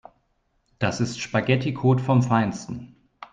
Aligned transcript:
Das 0.79 0.99
ist 0.99 1.19
Spaghetticode 1.19 2.01
vom 2.01 2.23
Feinsten. 2.23 2.95